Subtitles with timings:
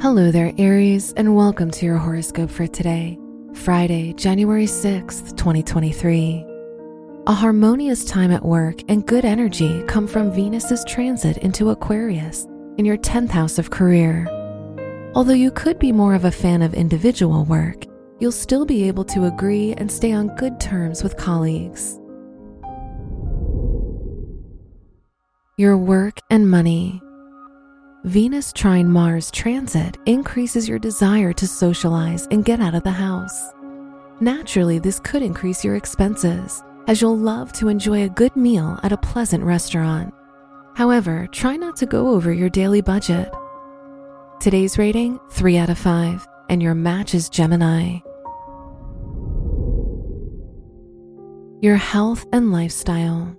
[0.00, 3.18] Hello there, Aries, and welcome to your horoscope for today,
[3.52, 6.46] Friday, January 6th, 2023.
[7.26, 12.84] A harmonious time at work and good energy come from Venus's transit into Aquarius in
[12.84, 14.28] your 10th house of career.
[15.16, 17.84] Although you could be more of a fan of individual work,
[18.20, 21.98] you'll still be able to agree and stay on good terms with colleagues.
[25.56, 27.02] Your work and money.
[28.04, 33.52] Venus trine Mars transit increases your desire to socialize and get out of the house.
[34.20, 38.92] Naturally, this could increase your expenses, as you'll love to enjoy a good meal at
[38.92, 40.14] a pleasant restaurant.
[40.76, 43.32] However, try not to go over your daily budget.
[44.38, 47.98] Today's rating 3 out of 5, and your match is Gemini.
[51.60, 53.36] Your health and lifestyle.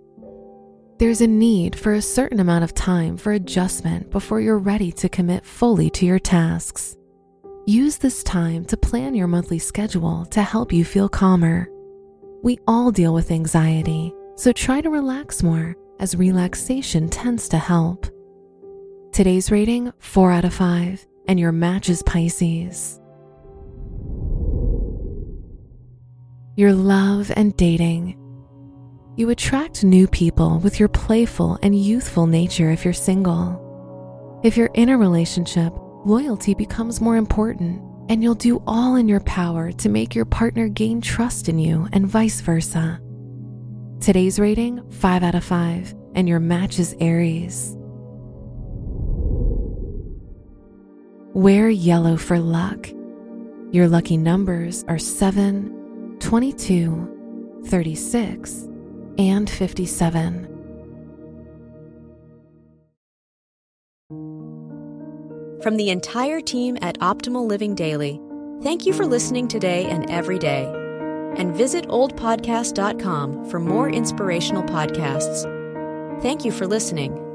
[0.99, 5.07] There's a need for a certain amount of time for adjustment before you're ready to
[5.07, 6.97] commit fully to your tasks.
[7.65, 11.69] Use this time to plan your monthly schedule to help you feel calmer.
[12.43, 18.05] We all deal with anxiety, so try to relax more as relaxation tends to help.
[19.13, 22.99] Today's rating 4 out of 5, and your match is Pisces.
[26.57, 28.17] Your love and dating.
[29.19, 34.39] You attract new people with your playful and youthful nature if you're single.
[34.45, 35.73] If you're in a relationship,
[36.05, 40.69] loyalty becomes more important, and you'll do all in your power to make your partner
[40.69, 43.01] gain trust in you and vice versa.
[43.99, 47.75] Today's rating 5 out of 5, and your match is Aries.
[51.33, 52.87] Wear yellow for luck.
[53.71, 58.68] Your lucky numbers are 7, 22, 36,
[59.19, 60.47] and 57.
[65.61, 68.19] From the entire team at Optimal Living Daily,
[68.63, 70.65] thank you for listening today and every day.
[71.35, 75.43] And visit oldpodcast.com for more inspirational podcasts.
[76.21, 77.28] Thank you for listening.